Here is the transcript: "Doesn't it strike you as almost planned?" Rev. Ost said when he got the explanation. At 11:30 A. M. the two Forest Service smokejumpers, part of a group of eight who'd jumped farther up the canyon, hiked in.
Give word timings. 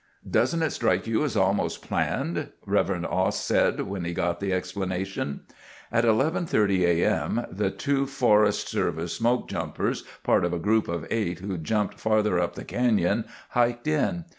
"Doesn't 0.27 0.63
it 0.63 0.71
strike 0.71 1.05
you 1.05 1.23
as 1.23 1.37
almost 1.37 1.83
planned?" 1.83 2.49
Rev. 2.65 3.05
Ost 3.05 3.45
said 3.45 3.81
when 3.81 4.03
he 4.03 4.13
got 4.15 4.39
the 4.39 4.51
explanation. 4.51 5.41
At 5.91 6.05
11:30 6.05 6.81
A. 6.87 7.03
M. 7.05 7.45
the 7.51 7.69
two 7.69 8.07
Forest 8.07 8.67
Service 8.67 9.19
smokejumpers, 9.19 10.01
part 10.23 10.43
of 10.43 10.53
a 10.53 10.57
group 10.57 10.87
of 10.87 11.05
eight 11.11 11.37
who'd 11.41 11.63
jumped 11.65 11.99
farther 11.99 12.39
up 12.39 12.55
the 12.55 12.65
canyon, 12.65 13.25
hiked 13.49 13.85
in. 13.85 14.25